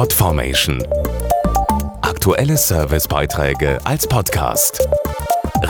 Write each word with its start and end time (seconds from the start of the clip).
Podformation. 0.00 0.82
Aktuelle 2.00 2.56
Servicebeiträge 2.56 3.78
als 3.84 4.06
Podcast. 4.06 4.88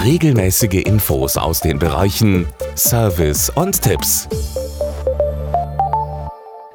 Regelmäßige 0.05 0.85
Infos 0.85 1.37
aus 1.37 1.59
den 1.59 1.81
Bereichen 1.81 2.47
Service 2.77 3.51
und 3.51 3.83
Tipps. 3.83 4.29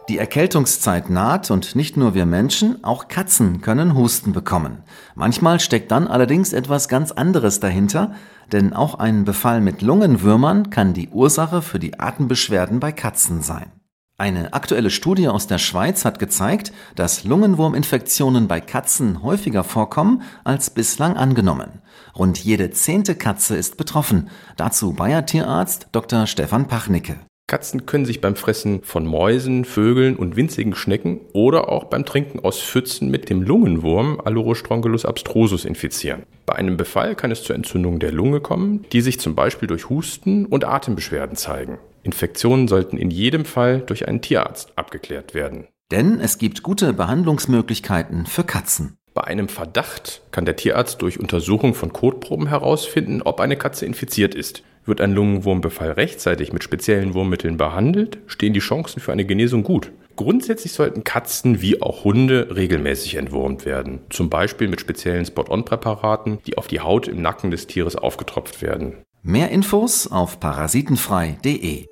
Die 0.09 0.17
Erkältungszeit 0.17 1.09
naht 1.09 1.49
und 1.49 1.77
nicht 1.77 1.95
nur 1.95 2.13
wir 2.13 2.25
Menschen, 2.25 2.83
auch 2.83 3.07
Katzen 3.07 3.61
können 3.61 3.95
Husten 3.95 4.33
bekommen. 4.33 4.83
Manchmal 5.15 5.61
steckt 5.61 5.93
dann 5.93 6.09
allerdings 6.09 6.51
etwas 6.51 6.89
ganz 6.89 7.13
anderes 7.13 7.61
dahinter, 7.61 8.15
denn 8.51 8.73
auch 8.73 8.95
ein 8.95 9.23
Befall 9.23 9.61
mit 9.61 9.81
Lungenwürmern 9.81 10.71
kann 10.71 10.93
die 10.93 11.07
Ursache 11.07 11.61
für 11.61 11.79
die 11.79 12.01
Atembeschwerden 12.01 12.81
bei 12.81 12.91
Katzen 12.91 13.41
sein. 13.41 13.71
Eine 14.17 14.53
aktuelle 14.53 14.91
Studie 14.91 15.27
aus 15.27 15.45
der 15.45 15.57
Schweiz 15.57 16.05
hat 16.05 16.19
gezeigt, 16.19 16.71
dass 16.95 17.25
Lungenwurminfektionen 17.25 18.47
bei 18.47 18.61
Katzen 18.61 19.21
häufiger 19.23 19.65
vorkommen 19.65 20.21
als 20.45 20.69
bislang 20.69 21.17
angenommen. 21.17 21.81
Rund 22.17 22.39
jede 22.39 22.69
zehnte 22.71 23.15
Katze 23.15 23.57
ist 23.57 23.75
betroffen. 23.75 24.29
Dazu 24.55 24.93
Bayer 24.93 25.25
Tierarzt 25.25 25.89
Dr. 25.91 26.27
Stefan 26.27 26.69
Pachnicke. 26.69 27.17
Katzen 27.47 27.85
können 27.85 28.05
sich 28.05 28.21
beim 28.21 28.37
Fressen 28.37 28.83
von 28.83 29.05
Mäusen, 29.05 29.65
Vögeln 29.65 30.15
und 30.15 30.37
winzigen 30.37 30.75
Schnecken 30.75 31.19
oder 31.33 31.67
auch 31.67 31.83
beim 31.83 32.05
Trinken 32.05 32.39
aus 32.39 32.61
Pfützen 32.61 33.11
mit 33.11 33.29
dem 33.29 33.41
Lungenwurm 33.41 34.21
Allorostrongylus 34.23 35.03
abstrusus 35.03 35.65
infizieren. 35.65 36.23
Bei 36.45 36.55
einem 36.55 36.77
Befall 36.77 37.15
kann 37.15 37.31
es 37.31 37.43
zur 37.43 37.57
Entzündung 37.57 37.99
der 37.99 38.13
Lunge 38.13 38.39
kommen, 38.39 38.85
die 38.93 39.01
sich 39.01 39.19
zum 39.19 39.35
Beispiel 39.35 39.67
durch 39.67 39.89
Husten 39.89 40.45
und 40.45 40.63
Atembeschwerden 40.63 41.35
zeigen. 41.35 41.79
Infektionen 42.05 42.67
sollten 42.67 42.97
in 42.97 43.09
jedem 43.09 43.45
Fall 43.45 43.81
durch 43.81 44.07
einen 44.07 44.21
Tierarzt 44.21 44.77
abgeklärt 44.77 45.33
werden. 45.33 45.67
Denn 45.91 46.19
es 46.19 46.37
gibt 46.37 46.63
gute 46.63 46.93
Behandlungsmöglichkeiten 46.93 48.25
für 48.27 48.43
Katzen. 48.43 48.97
Bei 49.15 49.23
einem 49.23 49.47
Verdacht 49.49 50.21
kann 50.31 50.45
der 50.45 50.55
Tierarzt 50.55 51.01
durch 51.01 51.19
Untersuchung 51.19 51.73
von 51.73 51.93
Kotproben 51.93 52.47
herausfinden, 52.47 53.21
ob 53.23 53.39
eine 53.39 53.55
Katze 53.55 53.85
infiziert 53.85 54.35
ist. 54.35 54.61
Wird 54.85 55.01
ein 55.01 55.13
Lungenwurmbefall 55.13 55.91
rechtzeitig 55.91 56.53
mit 56.53 56.63
speziellen 56.63 57.13
Wurmmitteln 57.13 57.57
behandelt, 57.57 58.19
stehen 58.27 58.53
die 58.53 58.59
Chancen 58.59 58.99
für 58.99 59.11
eine 59.11 59.25
Genesung 59.25 59.63
gut. 59.63 59.91
Grundsätzlich 60.15 60.73
sollten 60.73 61.03
Katzen 61.03 61.61
wie 61.61 61.81
auch 61.81 62.03
Hunde 62.03 62.55
regelmäßig 62.55 63.15
entwurmt 63.15 63.65
werden, 63.65 64.01
zum 64.09 64.29
Beispiel 64.29 64.67
mit 64.67 64.79
speziellen 64.79 65.25
Spot-on-Präparaten, 65.25 66.39
die 66.45 66.57
auf 66.57 66.67
die 66.67 66.81
Haut 66.81 67.07
im 67.07 67.21
Nacken 67.21 67.51
des 67.51 67.67
Tieres 67.67 67.95
aufgetropft 67.95 68.61
werden. 68.61 69.04
Mehr 69.27 69.49
Infos 69.49 70.05
auf 70.05 70.39
parasitenfrei.de. 70.39 71.87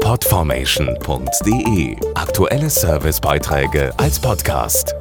Podformation.de 0.00 1.96
Aktuelle 2.14 2.70
Servicebeiträge 2.70 3.92
als 3.96 4.20
Podcast. 4.20 4.94